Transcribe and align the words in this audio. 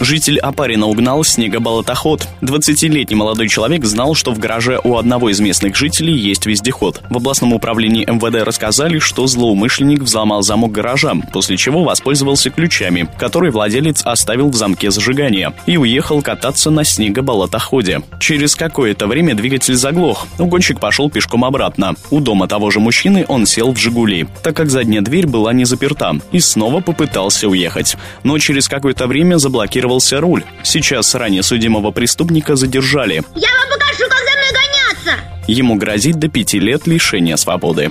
Житель 0.00 0.38
Апарина 0.38 0.86
угнал 0.86 1.24
снегоболотоход. 1.24 2.26
20-летний 2.40 3.16
молодой 3.16 3.48
человек 3.48 3.84
знал, 3.84 4.14
что 4.14 4.32
в 4.32 4.38
гараже 4.38 4.80
у 4.82 4.96
одного 4.96 5.28
из 5.28 5.40
местных 5.40 5.76
жителей 5.76 6.16
есть 6.16 6.46
вездеход. 6.46 7.02
В 7.10 7.18
областном 7.18 7.52
управлении 7.52 8.06
МВД 8.10 8.42
рассказали, 8.46 8.98
что 8.98 9.26
злоумышленник 9.26 10.00
взломал 10.00 10.40
замок 10.40 10.72
гаража, 10.72 11.12
после 11.34 11.58
чего 11.58 11.84
воспользовался 11.84 12.48
ключами, 12.48 13.10
которые 13.18 13.52
владелец 13.52 14.00
оставил 14.02 14.48
в 14.48 14.54
замке 14.54 14.90
зажигания, 14.90 15.52
и 15.66 15.76
уехал 15.76 16.22
кататься 16.22 16.70
на 16.70 16.82
снегоболотоходе. 16.82 18.00
Через 18.20 18.54
какое-то 18.54 19.06
время 19.06 19.34
двигатель 19.34 19.74
заглох. 19.74 20.26
Угонщик 20.38 20.80
пошел 20.80 21.10
пешком 21.10 21.44
обратно. 21.44 21.94
У 22.10 22.20
дома 22.20 22.48
того 22.48 22.70
же 22.70 22.80
мужчины 22.80 23.26
он 23.28 23.44
сел 23.44 23.70
в 23.70 23.76
«Жигули», 23.76 24.26
так 24.42 24.56
как 24.56 24.70
задняя 24.70 25.02
дверь 25.02 25.26
была 25.26 25.52
не 25.52 25.66
заперта, 25.66 26.16
и 26.32 26.40
снова 26.40 26.80
попытался 26.80 27.48
уехать. 27.48 27.98
Но 28.22 28.38
через 28.38 28.66
какое-то 28.66 29.06
время 29.06 29.36
заблокировал 29.36 29.89
активировался 29.90 30.20
руль. 30.20 30.44
Сейчас 30.62 31.14
ранее 31.14 31.42
судимого 31.42 31.90
преступника 31.90 32.56
задержали. 32.56 33.22
Я 33.34 33.48
вам 33.48 33.68
покажу, 33.72 34.04
как 34.08 34.18
за 34.18 34.38
мной 34.38 34.50
гоняться! 34.52 35.24
Ему 35.48 35.74
грозит 35.76 36.18
до 36.18 36.28
пяти 36.28 36.60
лет 36.60 36.86
лишения 36.86 37.36
свободы. 37.36 37.90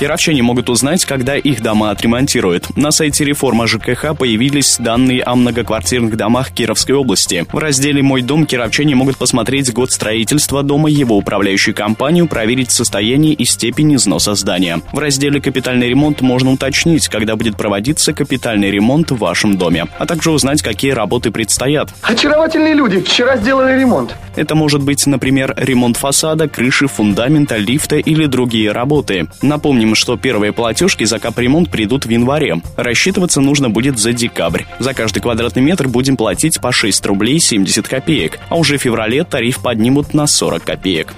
Кировчане 0.00 0.42
могут 0.42 0.70
узнать, 0.70 1.04
когда 1.04 1.36
их 1.36 1.62
дома 1.62 1.90
отремонтируют. 1.90 2.74
На 2.74 2.90
сайте 2.90 3.22
реформа 3.22 3.66
ЖКХ 3.66 4.16
появились 4.16 4.78
данные 4.78 5.22
о 5.22 5.36
многоквартирных 5.36 6.16
домах 6.16 6.52
Кировской 6.52 6.94
области. 6.94 7.44
В 7.52 7.58
разделе 7.58 8.02
«Мой 8.02 8.22
дом» 8.22 8.46
кировчане 8.46 8.94
могут 8.94 9.18
посмотреть 9.18 9.70
год 9.74 9.92
строительства 9.92 10.62
дома, 10.62 10.88
его 10.88 11.18
управляющую 11.18 11.74
компанию, 11.74 12.28
проверить 12.28 12.70
состояние 12.70 13.34
и 13.34 13.44
степень 13.44 13.94
износа 13.94 14.34
здания. 14.34 14.80
В 14.90 14.98
разделе 14.98 15.38
«Капитальный 15.38 15.90
ремонт» 15.90 16.22
можно 16.22 16.50
уточнить, 16.50 17.06
когда 17.08 17.36
будет 17.36 17.58
проводиться 17.58 18.14
капитальный 18.14 18.70
ремонт 18.70 19.10
в 19.10 19.18
вашем 19.18 19.58
доме, 19.58 19.86
а 19.98 20.06
также 20.06 20.30
узнать, 20.30 20.62
какие 20.62 20.92
работы 20.92 21.30
предстоят. 21.30 21.90
Очаровательные 22.00 22.72
люди, 22.72 23.00
вчера 23.00 23.36
сделали 23.36 23.78
ремонт. 23.78 24.16
Это 24.34 24.54
может 24.54 24.82
быть, 24.82 25.06
например, 25.06 25.52
ремонт 25.58 25.98
фасада, 25.98 26.48
крыши, 26.48 26.86
фундамента, 26.86 27.58
лифта 27.58 27.96
или 27.96 28.24
другие 28.24 28.72
работы. 28.72 29.28
Напомним, 29.42 29.89
Напомним, 29.90 30.02
что 30.02 30.16
первые 30.16 30.52
платежки 30.52 31.02
за 31.02 31.18
капремонт 31.18 31.68
придут 31.68 32.06
в 32.06 32.10
январе. 32.10 32.60
Рассчитываться 32.76 33.40
нужно 33.40 33.70
будет 33.70 33.98
за 33.98 34.12
декабрь. 34.12 34.62
За 34.78 34.94
каждый 34.94 35.18
квадратный 35.18 35.62
метр 35.62 35.88
будем 35.88 36.16
платить 36.16 36.60
по 36.60 36.70
6 36.70 37.06
рублей 37.06 37.40
70 37.40 37.88
копеек, 37.88 38.38
а 38.50 38.56
уже 38.56 38.78
в 38.78 38.82
феврале 38.82 39.24
тариф 39.24 39.60
поднимут 39.60 40.14
на 40.14 40.28
40 40.28 40.62
копеек. 40.62 41.14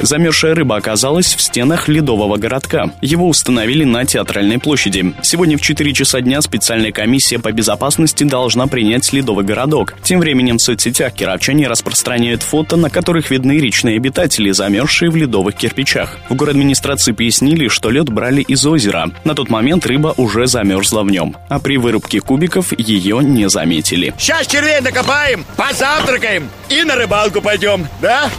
Замерзшая 0.00 0.54
рыба 0.54 0.76
оказалась 0.76 1.34
в 1.34 1.40
стенах 1.40 1.88
ледового 1.88 2.36
городка. 2.36 2.90
Его 3.00 3.28
установили 3.28 3.84
на 3.84 4.04
Театральной 4.04 4.58
площади. 4.58 5.14
Сегодня 5.22 5.56
в 5.56 5.60
4 5.60 5.92
часа 5.92 6.20
дня 6.20 6.40
специальная 6.42 6.92
комиссия 6.92 7.38
по 7.38 7.52
безопасности 7.52 8.24
должна 8.24 8.66
принять 8.66 9.12
ледовый 9.12 9.44
городок. 9.44 9.94
Тем 10.02 10.20
временем 10.20 10.58
в 10.58 10.62
соцсетях 10.62 11.14
кировчане 11.14 11.68
распространяют 11.68 12.42
фото, 12.42 12.76
на 12.76 12.90
которых 12.90 13.30
видны 13.30 13.58
речные 13.58 13.96
обитатели, 13.96 14.50
замерзшие 14.50 15.10
в 15.10 15.16
ледовых 15.16 15.54
кирпичах. 15.54 16.18
В 16.28 16.34
город 16.34 16.54
администрации 16.54 17.12
пояснили, 17.12 17.68
что 17.68 17.90
лед 17.90 18.10
брали 18.10 18.42
из 18.42 18.64
озера. 18.64 19.10
На 19.24 19.34
тот 19.34 19.50
момент 19.50 19.86
рыба 19.86 20.14
уже 20.16 20.46
замерзла 20.46 21.02
в 21.02 21.10
нем. 21.10 21.36
А 21.48 21.58
при 21.58 21.76
вырубке 21.78 22.20
кубиков 22.20 22.72
ее 22.78 23.18
не 23.22 23.48
заметили. 23.48 24.14
Сейчас 24.18 24.46
червей 24.46 24.80
накопаем, 24.80 25.44
позавтракаем 25.56 26.48
и 26.68 26.84
на 26.84 26.94
рыбалку 26.94 27.40
пойдем, 27.40 27.86
да? 28.00 28.30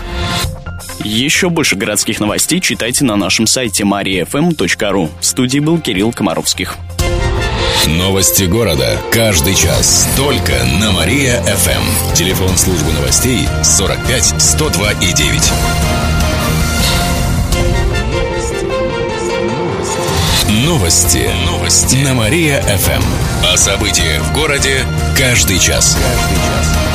Еще 1.05 1.51
больше 1.51 1.75
городских 1.75 2.19
новостей 2.19 2.59
читайте 2.59 3.05
на 3.05 3.15
нашем 3.15 3.45
сайте 3.45 3.83
mariafm.ru. 3.83 5.11
В 5.19 5.23
студии 5.23 5.59
был 5.59 5.79
Кирилл 5.79 6.11
Комаровских. 6.11 6.77
Новости 7.85 8.45
города. 8.45 8.99
Каждый 9.11 9.53
час. 9.53 10.09
Только 10.17 10.53
на 10.81 10.91
Мария-ФМ. 10.91 12.15
Телефон 12.15 12.57
службы 12.57 12.91
новостей 12.93 13.47
45 13.63 14.41
102 14.41 14.91
и 14.93 15.13
9. 15.13 15.51
Новости. 20.65 21.29
Новости. 21.45 21.97
На 21.97 22.15
Мария-ФМ. 22.15 23.03
О 23.53 23.57
событиях 23.57 24.23
в 24.23 24.33
городе 24.33 24.79
каждый 25.15 25.59
час. 25.59 25.95
Каждый 25.95 26.35
час. 26.35 26.94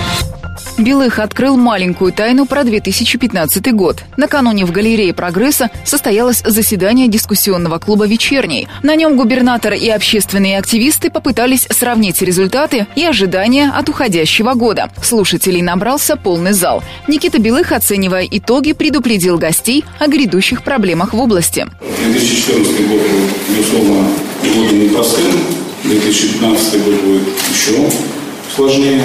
Белых 0.81 1.19
открыл 1.19 1.57
маленькую 1.57 2.11
тайну 2.11 2.45
про 2.45 2.63
2015 2.63 3.73
год. 3.73 4.03
Накануне 4.17 4.65
в 4.65 4.71
галерее 4.71 5.13
«Прогресса» 5.13 5.69
состоялось 5.85 6.41
заседание 6.45 7.07
дискуссионного 7.07 7.77
клуба 7.77 8.07
«Вечерний». 8.07 8.67
На 8.81 8.95
нем 8.95 9.15
губернатор 9.15 9.73
и 9.73 9.89
общественные 9.89 10.57
активисты 10.57 11.11
попытались 11.11 11.67
сравнить 11.69 12.21
результаты 12.21 12.87
и 12.95 13.05
ожидания 13.05 13.69
от 13.69 13.89
уходящего 13.89 14.53
года. 14.53 14.89
Слушателей 15.03 15.61
набрался 15.61 16.15
полный 16.15 16.53
зал. 16.53 16.83
Никита 17.07 17.39
Белых, 17.39 17.71
оценивая 17.71 18.27
итоги, 18.29 18.73
предупредил 18.73 19.37
гостей 19.37 19.85
о 19.99 20.07
грядущих 20.07 20.63
проблемах 20.63 21.13
в 21.13 21.19
области. 21.19 21.67
2014 22.03 22.87
год, 22.87 23.01
безусловно, 23.49 24.07
году 24.43 24.75
непростым. 24.75 25.31
2015 25.83 26.83
год 26.83 27.01
будет 27.01 27.27
еще 27.51 27.89
сложнее. 28.55 29.03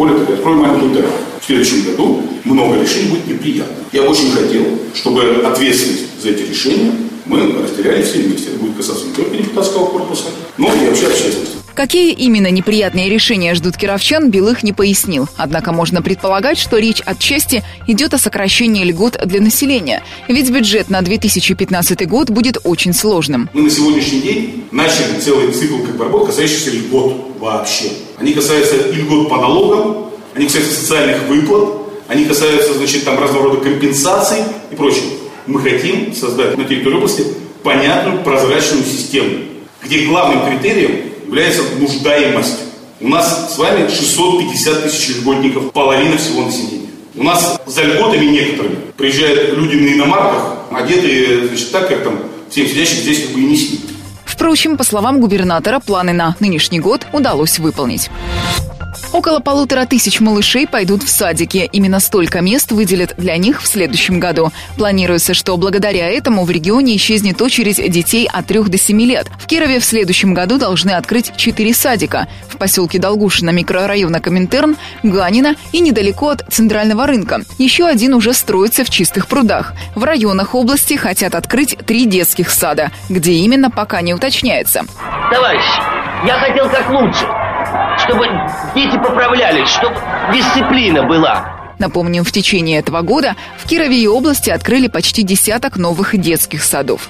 Более 0.00 0.16
того, 0.16 0.32
открою 0.32 0.56
маленькую 0.56 0.94
тайну. 0.94 1.08
В 1.42 1.44
следующем 1.44 1.82
году 1.82 2.22
много 2.44 2.80
решений 2.80 3.10
будет 3.10 3.26
неприятно. 3.26 3.74
Я 3.92 4.04
очень 4.04 4.32
хотел, 4.32 4.64
чтобы 4.94 5.42
ответственность 5.44 6.22
за 6.22 6.30
эти 6.30 6.48
решения 6.48 6.92
мы 7.26 7.52
растеряли 7.62 8.02
все 8.02 8.20
вместе. 8.20 8.48
Это 8.48 8.60
будет 8.60 8.78
касаться 8.78 9.04
не 9.04 9.12
только 9.12 9.36
депутатского 9.36 9.88
корпуса, 9.88 10.28
но 10.56 10.68
и 10.72 10.88
вообще 10.88 11.06
общественности. 11.06 11.59
Какие 11.80 12.12
именно 12.12 12.50
неприятные 12.50 13.08
решения 13.08 13.54
ждут 13.54 13.78
кировчан, 13.78 14.30
Белых 14.30 14.62
не 14.62 14.74
пояснил. 14.74 15.30
Однако 15.38 15.72
можно 15.72 16.02
предполагать, 16.02 16.58
что 16.58 16.76
речь 16.76 17.00
отчасти 17.06 17.64
идет 17.86 18.12
о 18.12 18.18
сокращении 18.18 18.84
льгот 18.84 19.18
для 19.24 19.40
населения. 19.40 20.02
Ведь 20.28 20.50
бюджет 20.50 20.90
на 20.90 21.00
2015 21.00 22.06
год 22.06 22.28
будет 22.28 22.58
очень 22.64 22.92
сложным. 22.92 23.48
Мы 23.54 23.62
на 23.62 23.70
сегодняшний 23.70 24.20
день 24.20 24.64
начали 24.70 25.18
целый 25.20 25.52
цикл 25.52 25.78
как 25.78 25.96
бы 25.96 26.04
работ, 26.04 26.26
касающийся 26.26 26.72
льгот 26.72 27.38
вообще. 27.38 27.86
Они 28.18 28.34
касаются 28.34 28.76
льгот 28.92 29.30
по 29.30 29.38
налогам, 29.38 30.10
они 30.34 30.44
касаются 30.44 30.74
социальных 30.82 31.28
выплат, 31.28 31.76
они 32.08 32.26
касаются, 32.26 32.74
значит, 32.74 33.06
там 33.06 33.18
разного 33.18 33.44
рода 33.44 33.62
компенсаций 33.62 34.40
и 34.70 34.74
прочего. 34.74 35.12
Мы 35.46 35.62
хотим 35.62 36.14
создать 36.14 36.58
на 36.58 36.64
территории 36.64 36.96
области 36.96 37.24
понятную, 37.62 38.22
прозрачную 38.22 38.84
систему, 38.84 39.38
где 39.82 40.04
главным 40.04 40.44
критерием 40.46 41.09
является 41.30 41.62
нуждаемость. 41.78 42.58
У 43.00 43.08
нас 43.08 43.54
с 43.54 43.58
вами 43.58 43.88
650 43.88 44.82
тысяч 44.82 45.16
льготников, 45.16 45.72
половина 45.72 46.18
всего 46.18 46.42
населения. 46.42 46.88
У 47.14 47.22
нас 47.22 47.60
за 47.66 47.82
льготами 47.82 48.26
некоторыми 48.26 48.76
приезжают 48.96 49.56
люди 49.56 49.76
на 49.76 49.94
иномарках, 49.94 50.56
одетые 50.72 51.46
значит, 51.46 51.70
так, 51.70 51.88
как 51.88 52.02
там 52.02 52.18
всем 52.50 52.66
сидящим 52.66 52.96
здесь 52.96 53.22
как 53.22 53.34
бы 53.34 53.40
и 53.40 53.44
не 53.44 53.56
снят. 53.56 53.80
Впрочем, 54.24 54.76
по 54.76 54.84
словам 54.84 55.20
губернатора, 55.20 55.80
планы 55.80 56.12
на 56.12 56.34
нынешний 56.40 56.80
год 56.80 57.06
удалось 57.12 57.58
выполнить. 57.58 58.10
Около 59.12 59.40
полутора 59.40 59.86
тысяч 59.86 60.20
малышей 60.20 60.68
пойдут 60.68 61.02
в 61.02 61.08
садики. 61.08 61.68
Именно 61.72 61.98
столько 61.98 62.40
мест 62.40 62.70
выделят 62.70 63.14
для 63.16 63.36
них 63.36 63.60
в 63.60 63.66
следующем 63.66 64.20
году. 64.20 64.52
Планируется, 64.76 65.34
что 65.34 65.56
благодаря 65.56 66.08
этому 66.08 66.44
в 66.44 66.50
регионе 66.50 66.94
исчезнет 66.96 67.42
очередь 67.42 67.90
детей 67.90 68.28
от 68.32 68.46
3 68.46 68.64
до 68.64 68.78
7 68.78 69.00
лет. 69.02 69.26
В 69.38 69.46
Кирове 69.46 69.80
в 69.80 69.84
следующем 69.84 70.32
году 70.32 70.58
должны 70.58 70.90
открыть 70.90 71.32
4 71.36 71.74
садика. 71.74 72.28
В 72.48 72.56
поселке 72.56 72.98
Долгушино 72.98 73.50
микрорайона 73.50 74.20
Коминтерн, 74.20 74.76
Ганина 75.02 75.56
и 75.72 75.80
недалеко 75.80 76.28
от 76.28 76.44
Центрального 76.48 77.06
рынка. 77.06 77.42
Еще 77.58 77.86
один 77.86 78.14
уже 78.14 78.32
строится 78.32 78.84
в 78.84 78.90
Чистых 78.90 79.26
прудах. 79.26 79.74
В 79.96 80.04
районах 80.04 80.54
области 80.54 80.94
хотят 80.94 81.34
открыть 81.34 81.76
три 81.84 82.06
детских 82.06 82.50
сада. 82.50 82.92
Где 83.08 83.32
именно, 83.32 83.70
пока 83.70 84.02
не 84.02 84.14
уточняется. 84.14 84.84
Товарищ, 85.32 85.64
я 86.26 86.38
хотел 86.38 86.68
как 86.68 86.90
лучше 86.90 87.49
чтобы 87.98 88.26
дети 88.74 88.96
поправлялись, 88.96 89.68
чтобы 89.68 89.96
дисциплина 90.32 91.02
была. 91.02 91.60
Напомним, 91.78 92.24
в 92.24 92.32
течение 92.32 92.78
этого 92.78 93.00
года 93.00 93.36
в 93.56 93.66
Кирове 93.66 93.98
и 94.02 94.06
области 94.06 94.50
открыли 94.50 94.88
почти 94.88 95.22
десяток 95.22 95.76
новых 95.76 96.16
детских 96.16 96.62
садов. 96.62 97.08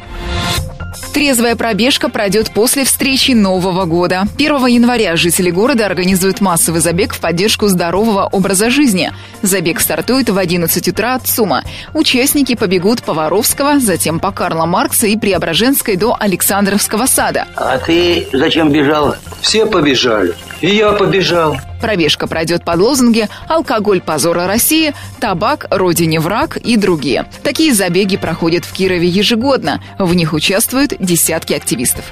Трезвая 1.12 1.56
пробежка 1.56 2.08
пройдет 2.08 2.50
после 2.52 2.84
встречи 2.84 3.32
Нового 3.32 3.84
года. 3.84 4.24
1 4.36 4.66
января 4.66 5.16
жители 5.16 5.50
города 5.50 5.86
организуют 5.86 6.40
массовый 6.40 6.80
забег 6.80 7.14
в 7.14 7.20
поддержку 7.20 7.66
здорового 7.66 8.28
образа 8.30 8.70
жизни. 8.70 9.12
Забег 9.42 9.80
стартует 9.80 10.30
в 10.30 10.38
11 10.38 10.88
утра 10.88 11.16
от 11.16 11.26
СУМа. 11.26 11.64
Участники 11.94 12.54
побегут 12.54 13.02
по 13.02 13.12
Воровского, 13.12 13.80
затем 13.80 14.20
по 14.20 14.30
Карла 14.30 14.66
Маркса 14.66 15.08
и 15.08 15.16
Преображенской 15.16 15.96
до 15.96 16.16
Александровского 16.18 17.06
сада. 17.06 17.46
А 17.56 17.78
ты 17.78 18.28
зачем 18.32 18.70
бежал? 18.70 19.16
Все 19.40 19.66
побежали. 19.66 20.34
И 20.60 20.68
я 20.68 20.92
побежал. 20.92 21.56
Пробежка 21.80 22.26
пройдет 22.26 22.64
под 22.64 22.78
лозунги 22.78 23.28
«Алкоголь 23.48 24.00
позора 24.00 24.46
России», 24.46 24.94
«Табак 25.18 25.66
родине 25.70 26.20
враг» 26.20 26.56
и 26.56 26.76
другие. 26.76 27.26
Такие 27.42 27.72
забеги 27.72 28.16
проходят 28.16 28.64
в 28.64 28.72
Кирове 28.72 29.08
ежегодно. 29.08 29.82
В 29.98 30.14
них 30.14 30.32
участвуют 30.32 30.94
десятки 30.98 31.54
активистов. 31.54 32.04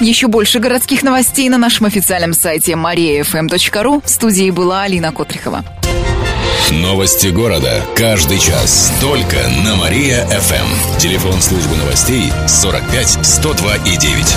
Еще 0.00 0.26
больше 0.26 0.58
городских 0.58 1.02
новостей 1.02 1.48
на 1.48 1.58
нашем 1.58 1.86
официальном 1.86 2.32
сайте 2.32 2.72
mariafm.ru. 2.72 4.02
В 4.04 4.08
студии 4.08 4.50
была 4.50 4.82
Алина 4.82 5.12
Котрихова. 5.12 5.64
Новости 6.70 7.28
города. 7.28 7.82
Каждый 7.94 8.38
час. 8.38 8.92
Только 9.00 9.36
на 9.64 9.76
Мария-ФМ. 9.76 10.98
Телефон 10.98 11.40
службы 11.40 11.76
новостей 11.76 12.32
45 12.48 13.18
102 13.22 13.76
и 13.76 13.96
9. 13.96 14.36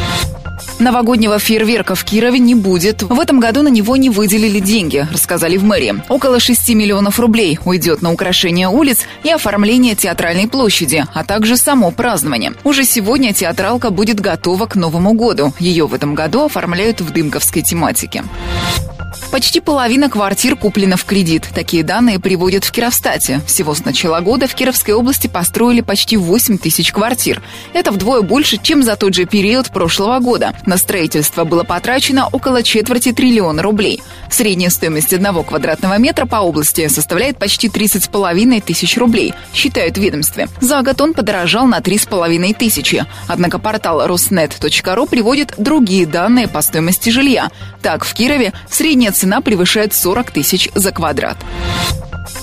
Новогоднего 0.81 1.37
фейерверка 1.37 1.93
в 1.93 2.03
Кирове 2.03 2.39
не 2.39 2.55
будет. 2.55 3.03
В 3.03 3.19
этом 3.19 3.39
году 3.39 3.61
на 3.61 3.67
него 3.67 3.97
не 3.97 4.09
выделили 4.09 4.59
деньги, 4.59 5.07
рассказали 5.11 5.55
в 5.55 5.63
мэрии. 5.63 6.01
Около 6.09 6.39
6 6.39 6.69
миллионов 6.69 7.19
рублей 7.19 7.59
уйдет 7.65 8.01
на 8.01 8.11
украшение 8.11 8.67
улиц 8.67 9.01
и 9.23 9.29
оформление 9.29 9.93
театральной 9.93 10.47
площади, 10.47 11.05
а 11.13 11.23
также 11.23 11.55
само 11.55 11.91
празднование. 11.91 12.53
Уже 12.63 12.83
сегодня 12.83 13.31
театралка 13.31 13.91
будет 13.91 14.19
готова 14.19 14.65
к 14.65 14.75
Новому 14.75 15.13
году. 15.13 15.53
Ее 15.59 15.85
в 15.85 15.93
этом 15.93 16.15
году 16.15 16.45
оформляют 16.45 16.99
в 16.99 17.11
дымковской 17.11 17.61
тематике. 17.61 18.23
Почти 19.31 19.61
половина 19.61 20.09
квартир 20.09 20.57
куплена 20.57 20.97
в 20.97 21.05
кредит. 21.05 21.47
Такие 21.55 21.83
данные 21.83 22.19
приводят 22.19 22.65
в 22.65 22.71
Кировстате. 22.71 23.39
Всего 23.47 23.73
с 23.73 23.85
начала 23.85 24.19
года 24.19 24.45
в 24.45 24.53
Кировской 24.53 24.93
области 24.93 25.27
построили 25.27 25.79
почти 25.79 26.17
8 26.17 26.57
тысяч 26.57 26.91
квартир. 26.91 27.41
Это 27.71 27.91
вдвое 27.91 28.23
больше, 28.23 28.57
чем 28.61 28.83
за 28.83 28.97
тот 28.97 29.13
же 29.13 29.23
период 29.23 29.71
прошлого 29.71 30.19
года. 30.19 30.53
На 30.65 30.75
строительство 30.75 31.45
было 31.45 31.63
потрачено 31.63 32.27
около 32.27 32.61
четверти 32.61 33.13
триллиона 33.13 33.61
рублей. 33.61 34.03
Средняя 34.29 34.69
стоимость 34.69 35.13
одного 35.13 35.43
квадратного 35.43 35.97
метра 35.97 36.25
по 36.25 36.37
области 36.37 36.89
составляет 36.89 37.37
почти 37.37 37.69
30,5 37.69 38.61
тысяч 38.61 38.97
рублей, 38.97 39.33
считают 39.53 39.97
ведомстве. 39.97 40.49
За 40.59 40.81
год 40.81 40.99
он 40.99 41.13
подорожал 41.13 41.67
на 41.67 41.79
3,5 41.79 42.53
тысячи. 42.55 43.05
Однако 43.29 43.59
портал 43.59 44.05
Роснет.ру 44.05 45.07
приводит 45.07 45.53
другие 45.57 46.05
данные 46.05 46.49
по 46.49 46.61
стоимости 46.61 47.09
жилья. 47.09 47.49
Так, 47.81 48.03
в 48.03 48.13
Кирове 48.13 48.51
средняя 48.69 49.13
цена 49.21 49.39
превышает 49.41 49.93
40 49.93 50.31
тысяч 50.31 50.69
за 50.73 50.91
квадрат. 50.91 51.37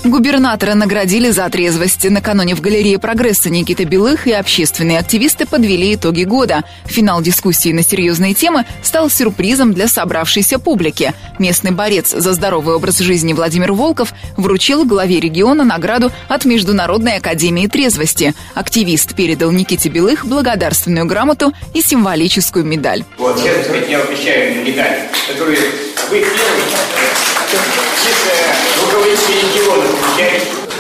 Губернатора 0.04 0.75
наградили 0.75 1.30
за 1.30 1.48
трезвость. 1.48 2.08
Накануне 2.08 2.54
в 2.54 2.60
галерее 2.60 3.00
«Прогресса» 3.00 3.50
Никита 3.50 3.84
Белых 3.84 4.28
и 4.28 4.32
общественные 4.32 5.00
активисты 5.00 5.44
подвели 5.44 5.96
итоги 5.96 6.22
года. 6.22 6.62
Финал 6.84 7.20
дискуссии 7.20 7.72
на 7.72 7.82
серьезные 7.82 8.32
темы 8.32 8.64
стал 8.84 9.10
сюрпризом 9.10 9.75
для 9.75 9.88
собравшейся 9.88 10.60
публики. 10.60 11.14
Местный 11.40 11.72
борец 11.72 12.12
за 12.12 12.32
здоровый 12.32 12.76
образ 12.76 12.98
жизни 12.98 13.32
Владимир 13.32 13.72
Волков 13.72 14.14
вручил 14.36 14.84
главе 14.84 15.19
региона 15.19 15.64
награду 15.64 16.12
от 16.28 16.44
Международной 16.44 17.16
академии 17.16 17.66
трезвости. 17.66 18.34
Активист 18.54 19.16
передал 19.16 19.50
Никите 19.50 19.88
Белых 19.88 20.25
благодарственную 20.25 21.06
грамоту 21.06 21.52
и 21.75 21.82
символическую 21.82 22.64
медаль. 22.64 23.02
Вот, 23.19 23.36
сейчас 23.40 23.66
я 23.88 24.00
обещаю 24.00 24.64
медаль, 24.64 25.08
которую 25.28 25.58
вы 26.10 26.20
первый 26.20 26.62
чисто 28.02 28.32
руководитель 28.82 29.34
региона. 29.43 29.84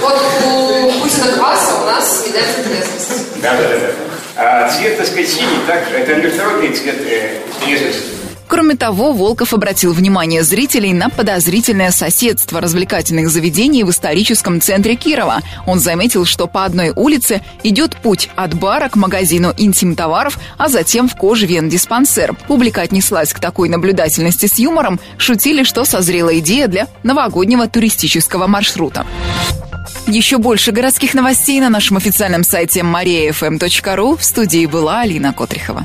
Вот 0.00 0.20
у 0.44 0.92
Путина 1.02 1.32
Кваса 1.32 1.74
у 1.82 1.84
нас 1.84 2.24
медаль 2.26 2.44
за. 2.54 3.40
Да, 3.42 3.56
да, 3.56 3.68
да. 3.68 3.78
да. 3.78 3.92
А 4.36 4.70
цвет, 4.70 4.96
так 4.96 5.06
сказать, 5.06 5.28
синий, 5.28 5.58
так, 5.66 5.82
это 5.92 6.14
международный 6.14 6.72
цвет 6.72 6.96
э, 7.06 7.40
трезвости. 7.60 8.17
Кроме 8.48 8.76
того, 8.76 9.12
Волков 9.12 9.52
обратил 9.52 9.92
внимание 9.92 10.42
зрителей 10.42 10.94
на 10.94 11.10
подозрительное 11.10 11.90
соседство 11.90 12.60
развлекательных 12.60 13.28
заведений 13.28 13.84
в 13.84 13.90
историческом 13.90 14.62
центре 14.62 14.96
Кирова. 14.96 15.42
Он 15.66 15.78
заметил, 15.78 16.24
что 16.24 16.46
по 16.46 16.64
одной 16.64 16.90
улице 16.96 17.42
идет 17.62 17.96
путь 17.96 18.30
от 18.36 18.54
бара 18.54 18.88
к 18.88 18.96
магазину 18.96 19.52
интим-товаров, 19.56 20.38
а 20.56 20.68
затем 20.68 21.08
в 21.08 21.16
кожвен-диспансер. 21.16 22.34
Публика 22.46 22.80
отнеслась 22.80 23.34
к 23.34 23.38
такой 23.38 23.68
наблюдательности 23.68 24.46
с 24.46 24.58
юмором, 24.58 24.98
шутили, 25.18 25.62
что 25.62 25.84
созрела 25.84 26.36
идея 26.38 26.68
для 26.68 26.88
новогоднего 27.02 27.68
туристического 27.68 28.46
маршрута. 28.46 29.06
Еще 30.06 30.38
больше 30.38 30.72
городских 30.72 31.12
новостей 31.12 31.60
на 31.60 31.68
нашем 31.68 31.98
официальном 31.98 32.42
сайте 32.44 32.80
mariafm.ru. 32.80 34.16
В 34.16 34.24
студии 34.24 34.64
была 34.64 35.00
Алина 35.00 35.34
Котрихова. 35.34 35.84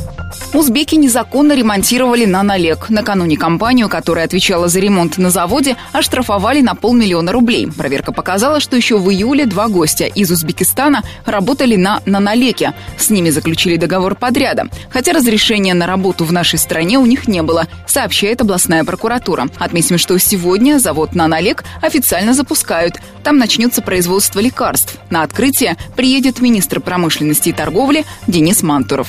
Узбеки 0.53 0.95
незаконно 0.95 1.53
ремонтировали 1.53 2.25
нанолег. 2.25 2.89
Накануне 2.89 3.37
компанию, 3.37 3.87
которая 3.87 4.25
отвечала 4.25 4.67
за 4.67 4.79
ремонт 4.79 5.17
на 5.17 5.29
заводе, 5.29 5.77
оштрафовали 5.93 6.61
на 6.61 6.75
полмиллиона 6.75 7.31
рублей. 7.31 7.67
Проверка 7.67 8.11
показала, 8.11 8.59
что 8.59 8.75
еще 8.75 8.97
в 8.97 9.09
июле 9.09 9.45
два 9.45 9.69
гостя 9.69 10.05
из 10.05 10.29
Узбекистана 10.29 11.03
работали 11.25 11.77
на 11.77 12.01
нанолеке. 12.05 12.73
С 12.97 13.09
ними 13.09 13.29
заключили 13.29 13.77
договор 13.77 14.15
подряда. 14.15 14.67
Хотя 14.89 15.13
разрешения 15.13 15.73
на 15.73 15.87
работу 15.87 16.25
в 16.25 16.33
нашей 16.33 16.59
стране 16.59 16.99
у 16.99 17.05
них 17.05 17.29
не 17.29 17.41
было, 17.41 17.67
сообщает 17.87 18.41
областная 18.41 18.83
прокуратура. 18.83 19.47
Отметим, 19.57 19.97
что 19.97 20.17
сегодня 20.19 20.79
завод 20.79 21.15
«Нанолек» 21.15 21.63
официально 21.81 22.33
запускают. 22.33 22.99
Там 23.23 23.37
начнется 23.37 23.81
производство 23.81 24.39
лекарств. 24.41 24.97
На 25.09 25.23
открытие 25.23 25.77
приедет 25.95 26.41
министр 26.41 26.81
промышленности 26.81 27.49
и 27.49 27.53
торговли 27.53 28.05
Денис 28.27 28.63
Мантуров. 28.63 29.07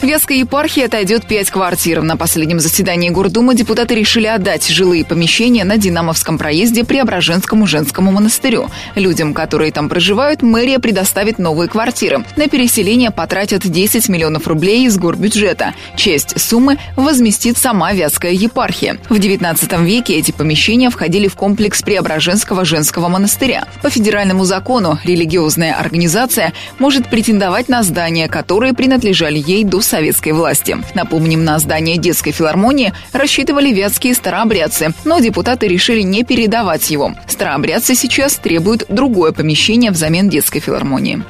Вятской 0.00 0.38
епархии 0.38 0.84
отойдет 0.84 1.26
пять 1.26 1.50
квартир. 1.50 2.02
На 2.02 2.16
последнем 2.16 2.60
заседании 2.60 3.10
Гордумы 3.10 3.56
депутаты 3.56 3.96
решили 3.96 4.26
отдать 4.26 4.64
жилые 4.68 5.04
помещения 5.04 5.64
на 5.64 5.76
Динамовском 5.76 6.38
проезде 6.38 6.84
Преображенскому 6.84 7.66
женскому 7.66 8.12
монастырю. 8.12 8.70
Людям, 8.94 9.34
которые 9.34 9.72
там 9.72 9.88
проживают, 9.88 10.40
мэрия 10.40 10.78
предоставит 10.78 11.40
новые 11.40 11.68
квартиры. 11.68 12.24
На 12.36 12.46
переселение 12.46 13.10
потратят 13.10 13.68
10 13.68 14.08
миллионов 14.08 14.46
рублей 14.46 14.86
из 14.86 14.96
горбюджета. 14.96 15.74
Часть 15.96 16.40
суммы 16.40 16.78
возместит 16.94 17.58
сама 17.58 17.92
Вятская 17.92 18.32
епархия. 18.32 18.98
В 19.08 19.18
19 19.18 19.80
веке 19.80 20.14
эти 20.14 20.30
помещения 20.30 20.90
входили 20.90 21.26
в 21.26 21.34
комплекс 21.34 21.82
Преображенского 21.82 22.64
женского 22.64 23.08
монастыря. 23.08 23.66
По 23.82 23.90
федеральному 23.90 24.44
закону 24.44 24.96
религиозная 25.02 25.74
организация 25.74 26.52
может 26.78 27.10
претендовать 27.10 27.68
на 27.68 27.82
здания, 27.82 28.28
которые 28.28 28.74
принадлежали 28.74 29.42
ей 29.44 29.64
до 29.64 29.80
советской 29.88 30.32
власти. 30.32 30.76
Напомним, 30.94 31.44
на 31.44 31.58
здание 31.58 31.96
детской 31.96 32.30
филармонии 32.30 32.92
рассчитывали 33.12 33.72
вятские 33.72 34.14
старообрядцы, 34.14 34.92
но 35.04 35.18
депутаты 35.18 35.66
решили 35.66 36.02
не 36.02 36.22
передавать 36.22 36.90
его. 36.90 37.14
Старообрядцы 37.26 37.94
сейчас 37.94 38.36
требуют 38.36 38.84
другое 38.88 39.32
помещение 39.32 39.90
взамен 39.90 40.28
детской 40.28 40.60
филармонии. 40.60 41.24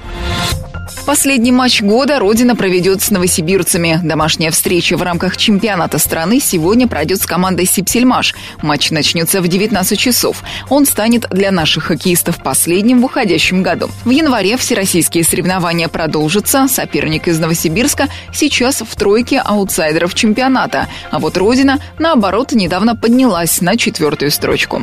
Последний 1.08 1.52
матч 1.52 1.80
года 1.80 2.18
Родина 2.18 2.54
проведет 2.54 3.00
с 3.00 3.08
новосибирцами. 3.08 3.98
Домашняя 4.04 4.50
встреча 4.50 4.94
в 4.94 5.02
рамках 5.02 5.38
чемпионата 5.38 5.96
страны 5.96 6.38
сегодня 6.38 6.86
пройдет 6.86 7.22
с 7.22 7.24
командой 7.24 7.64
Сипсельмаш. 7.64 8.34
Матч 8.60 8.90
начнется 8.90 9.40
в 9.40 9.48
19 9.48 9.98
часов. 9.98 10.42
Он 10.68 10.84
станет 10.84 11.26
для 11.30 11.50
наших 11.50 11.84
хоккеистов 11.84 12.42
последним 12.42 13.00
в 13.00 13.06
уходящем 13.06 13.62
году. 13.62 13.88
В 14.04 14.10
январе 14.10 14.58
всероссийские 14.58 15.24
соревнования 15.24 15.88
продолжатся. 15.88 16.68
Соперник 16.68 17.26
из 17.26 17.38
Новосибирска 17.38 18.08
сейчас 18.34 18.82
в 18.82 18.94
тройке 18.94 19.38
аутсайдеров 19.38 20.12
чемпионата. 20.12 20.88
А 21.10 21.20
вот 21.20 21.38
Родина, 21.38 21.78
наоборот, 21.98 22.52
недавно 22.52 22.94
поднялась 22.94 23.62
на 23.62 23.78
четвертую 23.78 24.30
строчку. 24.30 24.82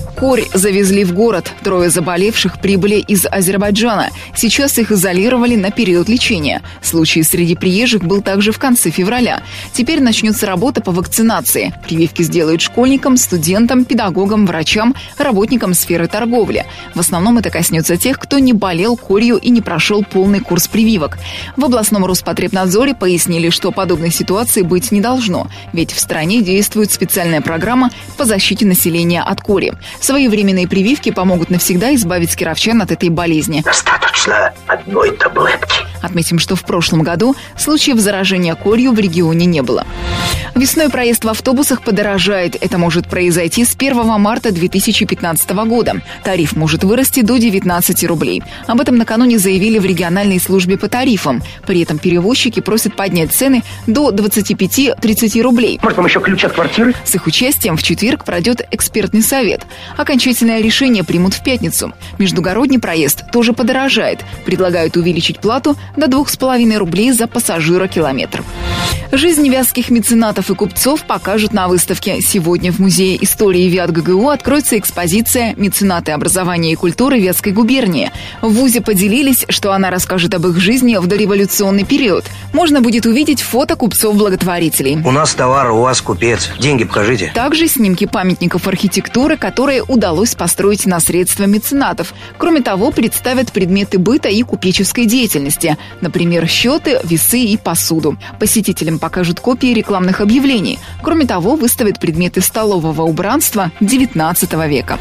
Корь 0.21 0.43
завезли 0.53 1.03
в 1.03 1.13
город. 1.13 1.51
Трое 1.63 1.89
заболевших 1.89 2.59
прибыли 2.61 2.97
из 2.97 3.25
Азербайджана. 3.25 4.11
Сейчас 4.35 4.77
их 4.77 4.91
изолировали 4.91 5.55
на 5.55 5.71
период 5.71 6.09
лечения. 6.09 6.61
Случай 6.83 7.23
среди 7.23 7.55
приезжих 7.55 8.03
был 8.03 8.21
также 8.21 8.51
в 8.51 8.59
конце 8.59 8.91
февраля. 8.91 9.41
Теперь 9.73 9.99
начнется 9.99 10.45
работа 10.45 10.79
по 10.79 10.91
вакцинации. 10.91 11.73
Прививки 11.87 12.21
сделают 12.21 12.61
школьникам, 12.61 13.17
студентам, 13.17 13.83
педагогам, 13.83 14.45
врачам, 14.45 14.93
работникам 15.17 15.73
сферы 15.73 16.07
торговли. 16.07 16.67
В 16.93 16.99
основном 16.99 17.39
это 17.39 17.49
коснется 17.49 17.97
тех, 17.97 18.19
кто 18.19 18.37
не 18.37 18.53
болел 18.53 18.97
корью 18.97 19.37
и 19.37 19.49
не 19.49 19.61
прошел 19.61 20.03
полный 20.03 20.39
курс 20.39 20.67
прививок. 20.67 21.17
В 21.57 21.65
областном 21.65 22.05
Роспотребнадзоре 22.05 22.93
пояснили, 22.93 23.49
что 23.49 23.71
подобной 23.71 24.11
ситуации 24.11 24.61
быть 24.61 24.91
не 24.91 25.01
должно, 25.01 25.47
ведь 25.73 25.91
в 25.91 25.99
стране 25.99 26.43
действует 26.43 26.91
специальная 26.91 27.41
программа 27.41 27.89
по 28.17 28.25
защите 28.25 28.67
населения 28.67 29.23
от 29.23 29.41
кори. 29.41 29.73
Своевременные 30.11 30.67
прививки 30.67 31.09
помогут 31.09 31.49
навсегда 31.49 31.95
избавить 31.95 32.35
кировчан 32.35 32.81
от 32.81 32.91
этой 32.91 33.07
болезни. 33.07 33.61
Достаточно 33.61 34.53
одной 34.67 35.15
таблетки. 35.15 35.85
Отметим, 36.01 36.39
что 36.39 36.55
в 36.55 36.63
прошлом 36.63 37.03
году 37.03 37.35
случаев 37.57 37.99
заражения 37.99 38.55
корью 38.55 38.91
в 38.91 38.99
регионе 38.99 39.45
не 39.45 39.61
было. 39.61 39.85
Весной 40.55 40.89
проезд 40.89 41.23
в 41.23 41.29
автобусах 41.29 41.81
подорожает. 41.81 42.55
Это 42.59 42.77
может 42.77 43.07
произойти 43.07 43.63
с 43.63 43.75
1 43.75 43.95
марта 44.19 44.51
2015 44.51 45.49
года. 45.65 46.01
Тариф 46.23 46.55
может 46.55 46.83
вырасти 46.83 47.21
до 47.21 47.37
19 47.37 48.03
рублей. 48.03 48.43
Об 48.67 48.81
этом 48.81 48.97
накануне 48.97 49.39
заявили 49.39 49.79
в 49.79 49.85
региональной 49.85 50.39
службе 50.39 50.77
по 50.77 50.89
тарифам. 50.89 51.41
При 51.65 51.81
этом 51.81 51.97
перевозчики 51.97 52.59
просят 52.59 52.95
поднять 52.95 53.31
цены 53.31 53.63
до 53.87 54.11
25-30 54.11 55.41
рублей. 55.41 55.79
Может, 55.81 55.97
вам 55.97 56.05
еще 56.05 56.19
ключ 56.19 56.43
от 56.43 56.53
квартиры? 56.53 56.93
С 57.05 57.15
их 57.15 57.27
участием 57.27 57.77
в 57.77 57.83
четверг 57.83 58.25
пройдет 58.25 58.61
экспертный 58.71 59.21
совет. 59.21 59.61
Окончательное 59.97 60.61
решение 60.61 61.03
примут 61.03 61.33
в 61.33 61.43
пятницу. 61.43 61.93
Междугородний 62.19 62.79
проезд 62.79 63.31
тоже 63.31 63.53
подорожает. 63.53 64.19
Предлагают 64.45 64.97
увеличить 64.97 65.39
плату 65.39 65.75
до 65.95 66.07
2,5 66.07 66.77
рублей 66.77 67.11
за 67.11 67.27
пассажира 67.27 67.87
километр. 67.87 68.43
Жизнь 69.13 69.49
вязких 69.49 69.89
меценатов 69.89 70.49
и 70.49 70.55
купцов 70.55 71.03
покажут 71.03 71.51
на 71.51 71.67
выставке. 71.67 72.21
Сегодня 72.21 72.71
в 72.71 72.79
Музее 72.79 73.21
истории 73.21 73.67
ВИАТ 73.67 73.91
ГГУ 73.91 74.29
откроется 74.29 74.79
экспозиция 74.79 75.53
«Меценаты 75.57 76.13
образования 76.13 76.71
и 76.71 76.75
культуры 76.75 77.19
Вятской 77.19 77.51
губернии». 77.51 78.09
В 78.41 78.53
ВУЗе 78.53 78.79
поделились, 78.79 79.45
что 79.49 79.73
она 79.73 79.89
расскажет 79.89 80.33
об 80.33 80.47
их 80.47 80.57
жизни 80.59 80.95
в 80.95 81.07
дореволюционный 81.07 81.83
период. 81.83 82.23
Можно 82.53 82.79
будет 82.79 83.05
увидеть 83.05 83.41
фото 83.41 83.75
купцов-благотворителей. 83.75 84.99
У 85.03 85.11
нас 85.11 85.33
товар, 85.33 85.71
у 85.71 85.81
вас 85.81 85.99
купец. 85.99 86.49
Деньги 86.57 86.85
покажите. 86.85 87.33
Также 87.35 87.67
снимки 87.67 88.05
памятников 88.05 88.65
архитектуры, 88.65 89.35
которые 89.35 89.83
удалось 89.83 90.35
построить 90.35 90.85
на 90.85 91.01
средства 91.01 91.43
меценатов. 91.43 92.13
Кроме 92.37 92.61
того, 92.61 92.91
представят 92.91 93.51
предметы 93.51 93.99
быта 93.99 94.29
и 94.29 94.41
купеческой 94.43 95.05
деятельности. 95.05 95.77
Например, 96.01 96.47
счеты, 96.47 96.99
весы 97.03 97.39
и 97.39 97.57
посуду. 97.57 98.17
Посетителям 98.39 98.99
покажут 98.99 99.39
копии 99.39 99.73
рекламных 99.73 100.21
объявлений. 100.21 100.79
Кроме 101.01 101.25
того, 101.25 101.55
выставят 101.55 101.99
предметы 101.99 102.41
столового 102.41 103.03
убранства 103.03 103.71
XIX 103.79 104.67
века. 104.67 104.99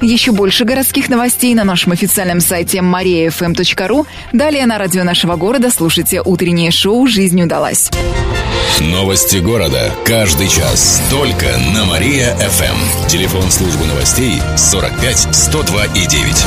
Еще 0.00 0.32
больше 0.32 0.64
городских 0.64 1.08
новостей 1.08 1.54
на 1.54 1.64
нашем 1.64 1.92
официальном 1.92 2.40
сайте 2.40 2.78
mariafm.ru. 2.78 4.06
Далее 4.32 4.66
на 4.66 4.78
радио 4.78 5.04
нашего 5.04 5.36
города 5.36 5.70
слушайте 5.70 6.22
утреннее 6.22 6.70
шоу 6.70 7.06
«Жизнь 7.06 7.42
удалась». 7.42 7.90
Новости 8.80 9.36
города. 9.36 9.92
Каждый 10.04 10.48
час. 10.48 11.02
Только 11.10 11.46
на 11.74 11.84
Мария-ФМ. 11.84 13.06
Телефон 13.06 13.50
службы 13.50 13.86
новостей 13.86 14.40
45 14.56 15.28
102 15.34 15.84
и 15.86 16.06
9. 16.06 16.46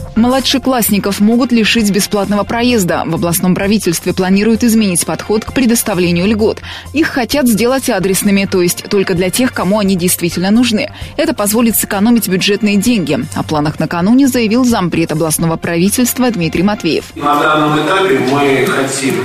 Младшеклассников 0.15 1.19
могут 1.19 1.51
лишить 1.51 1.89
бесплатного 1.91 2.43
проезда. 2.43 3.03
В 3.05 3.15
областном 3.15 3.55
правительстве 3.55 4.13
планируют 4.13 4.63
изменить 4.63 5.05
подход 5.05 5.45
к 5.45 5.53
предоставлению 5.53 6.27
льгот. 6.27 6.59
Их 6.93 7.07
хотят 7.07 7.47
сделать 7.47 7.89
адресными, 7.89 8.45
то 8.45 8.61
есть 8.61 8.83
только 8.89 9.13
для 9.13 9.29
тех, 9.29 9.53
кому 9.53 9.79
они 9.79 9.95
действительно 9.95 10.51
нужны. 10.51 10.91
Это 11.17 11.33
позволит 11.33 11.75
сэкономить 11.75 12.27
бюджетные 12.27 12.77
деньги. 12.77 13.19
О 13.35 13.43
планах 13.43 13.79
накануне 13.79 14.27
заявил 14.27 14.65
зампред 14.65 15.11
областного 15.11 15.55
правительства 15.55 16.29
Дмитрий 16.29 16.63
Матвеев. 16.63 17.05
На 17.15 17.39
данном 17.39 17.85
этапе 17.85 18.19
мы 18.19 18.65
хотим 18.67 19.15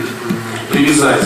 привязать 0.71 1.23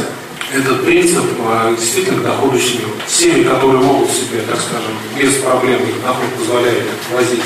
этот 0.55 0.85
принцип 0.85 1.25
э, 1.39 1.77
действительно 1.79 2.21
к 2.21 2.25
доходу 2.25 2.59
семьи. 2.59 2.87
Семьи, 3.07 3.45
которые 3.45 3.83
могут 3.83 4.11
себе, 4.11 4.41
так 4.49 4.59
скажем, 4.59 4.93
без 5.17 5.35
проблем, 5.43 5.81
их 5.83 6.03
доход 6.03 6.27
позволяет 6.39 6.89
возить 7.13 7.41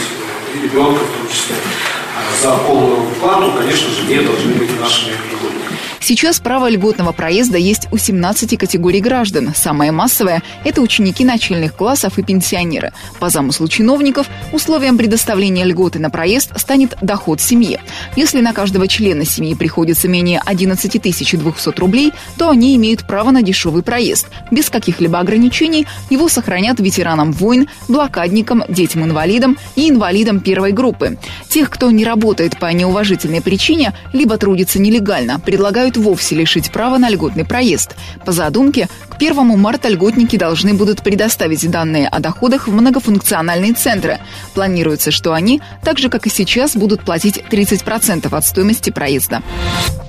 и 0.54 0.62
ребенка 0.62 1.00
в 1.04 1.18
том 1.18 1.28
числе, 1.28 1.56
э, 1.56 2.03
за 2.43 2.50
полную 2.66 3.09
плату, 3.21 3.52
конечно 3.52 3.90
же, 3.90 4.02
не 4.09 4.21
должны 4.21 4.54
быть 4.54 4.81
нашими 4.81 5.12
льготниками. 5.12 5.78
Сейчас 6.06 6.38
право 6.38 6.68
льготного 6.68 7.12
проезда 7.12 7.56
есть 7.56 7.88
у 7.90 7.96
17 7.96 8.58
категорий 8.58 9.00
граждан. 9.00 9.54
Самое 9.56 9.90
массовое– 9.90 10.42
это 10.64 10.82
ученики 10.82 11.25
начальных 11.25 11.75
классов 11.75 12.18
и 12.18 12.23
пенсионеры. 12.23 12.92
По 13.20 13.30
замыслу 13.30 13.68
чиновников, 13.68 14.26
условием 14.52 14.99
предоставления 14.99 15.64
льготы 15.64 16.00
на 16.00 16.11
проезд 16.11 16.61
станет 16.61 16.94
доход 17.00 17.40
семьи. 17.40 17.80
Если 18.16 18.42
на 18.42 18.52
каждого 18.52 18.87
члена 18.87 19.25
семьи 19.25 19.54
приходится 19.54 20.06
менее 20.06 20.42
11 20.44 21.00
200 21.00 21.80
рублей, 21.80 22.12
то 22.37 22.50
они 22.50 22.76
имеют 22.76 23.06
право 23.06 23.30
на 23.30 23.40
дешевый 23.40 23.82
проезд. 23.82 24.26
Без 24.50 24.68
каких-либо 24.68 25.18
ограничений 25.18 25.87
его 26.11 26.28
сохранят 26.28 26.80
ветеранам 26.80 27.32
войн, 27.32 27.66
блокадникам, 27.88 28.62
детям-инвалидам 28.68 29.56
и 29.75 29.88
инвалидам 29.88 30.40
первой 30.40 30.73
группы. 30.73 31.16
Тех, 31.49 31.70
кто 31.70 31.90
не 31.90 32.04
работает 32.04 32.58
по 32.58 32.70
неуважительной 32.70 33.40
причине, 33.40 33.94
либо 34.12 34.37
трудится 34.37 34.78
нелегально, 34.78 35.40
предлагают 35.40 35.94
предлагают 35.95 35.97
вовсе 35.97 36.35
лишить 36.35 36.71
права 36.71 36.99
на 36.99 37.11
льготный 37.11 37.45
проезд. 37.45 37.95
По 38.25 38.33
задумке, 38.33 38.89
к 39.09 39.17
1 39.17 39.59
марта 39.59 39.89
льготники 39.89 40.37
должны 40.37 40.75
будут 40.75 41.03
предоставить 41.03 41.71
данные 41.71 42.09
о 42.09 42.21
доходах 42.21 42.69
в 42.69 42.73
многофункциональные 42.73 43.75
центры. 43.75 44.19
Планируется, 44.55 45.11
что 45.11 45.33
они, 45.33 45.61
так 45.83 45.99
же 45.99 46.09
как 46.09 46.27
и 46.27 46.31
сейчас, 46.31 46.77
будут 46.77 47.05
платить 47.05 47.39
30% 47.51 48.35
от 48.35 48.45
стоимости 48.45 48.91
проезда. 48.91 49.43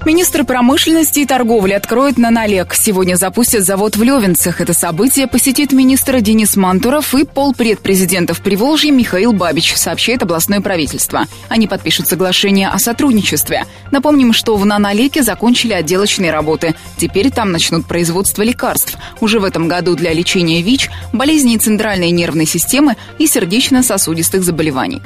Министр 0.06 0.44
промышленности 0.44 1.22
и 1.22 1.25
торговли 1.25 1.74
откроет 1.74 2.18
на 2.18 2.30
налег. 2.30 2.75
Сегодня 2.75 3.15
запустят 3.15 3.63
завод 3.63 3.96
в 3.96 4.04
Левенцах. 4.04 4.62
Это 4.62 4.74
событие 4.74 5.25
посетит 5.25 5.72
министр 5.72 6.22
Денис 6.22 6.56
Мантуров 6.56 7.15
и 7.15 7.25
полпред 7.25 7.80
президентов 7.80 8.42
Приволжья 8.42 8.92
Михаил 8.92 9.34
Бабич, 9.34 9.75
сообщает 9.75 10.22
областное 10.22 10.62
правительство. 10.62 11.25
Они 11.50 11.68
подпишут 11.68 12.08
соглашение 12.08 12.70
о 12.70 12.77
сотрудничестве. 12.77 13.65
Напомним, 13.92 14.32
что 14.32 14.56
в 14.58 14.65
Наналеке 14.65 15.24
закончили 15.24 15.64
начали 15.65 15.74
отделочные 15.74 16.31
работы. 16.31 16.75
Теперь 16.98 17.31
там 17.31 17.51
начнут 17.51 17.86
производство 17.86 18.43
лекарств. 18.43 18.98
Уже 19.19 19.39
в 19.39 19.43
этом 19.43 19.67
году 19.67 19.95
для 19.95 20.13
лечения 20.13 20.62
ВИЧ, 20.62 20.89
болезней 21.12 21.57
центральной 21.57 22.12
нервной 22.12 22.45
системы 22.45 22.95
и 23.17 23.25
сердечно-сосудистых 23.25 24.43
заболеваний. 24.43 25.01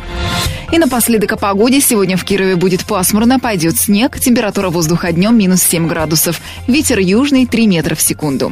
И 0.71 0.77
напоследок 0.77 1.31
о 1.33 1.37
погоде. 1.37 1.79
Сегодня 1.79 2.17
в 2.17 2.25
Кирове 2.25 2.55
будет 2.55 2.85
пасмурно, 2.85 3.39
пойдет 3.39 3.77
снег, 3.77 4.19
температура 4.19 4.69
воздуха 4.69 5.11
днем 5.11 5.37
минус 5.37 5.63
7 5.63 5.87
градусов. 5.87 6.41
Ветер 6.67 6.99
южный 6.99 7.45
3 7.45 7.67
метра 7.67 7.95
в 7.95 8.01
секунду. 8.01 8.51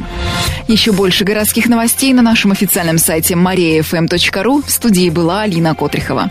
Еще 0.66 0.92
больше 0.92 1.24
городских 1.24 1.66
новостей 1.66 2.12
на 2.14 2.22
нашем 2.22 2.52
официальном 2.52 2.98
сайте 2.98 3.34
mariafm.ru. 3.34 4.64
В 4.66 4.70
студии 4.70 5.10
была 5.10 5.42
Алина 5.42 5.74
Котрихова. 5.74 6.30